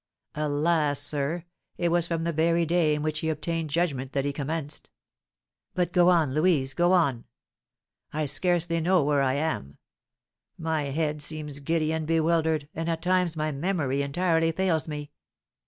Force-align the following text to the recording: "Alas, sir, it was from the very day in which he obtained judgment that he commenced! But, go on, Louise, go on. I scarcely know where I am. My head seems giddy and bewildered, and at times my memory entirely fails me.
"Alas, 0.33 0.99
sir, 0.99 1.45
it 1.77 1.89
was 1.89 2.07
from 2.07 2.23
the 2.23 2.33
very 2.33 2.65
day 2.65 2.95
in 2.95 3.03
which 3.03 3.19
he 3.19 3.29
obtained 3.29 3.69
judgment 3.69 4.13
that 4.13 4.25
he 4.25 4.33
commenced! 4.33 4.89
But, 5.75 5.91
go 5.93 6.09
on, 6.09 6.33
Louise, 6.33 6.73
go 6.73 6.91
on. 6.91 7.25
I 8.11 8.25
scarcely 8.25 8.79
know 8.81 9.03
where 9.03 9.21
I 9.21 9.35
am. 9.35 9.77
My 10.57 10.85
head 10.85 11.21
seems 11.21 11.59
giddy 11.59 11.93
and 11.93 12.07
bewildered, 12.07 12.67
and 12.73 12.89
at 12.89 13.03
times 13.03 13.35
my 13.35 13.51
memory 13.51 14.01
entirely 14.01 14.51
fails 14.51 14.87
me. 14.87 15.11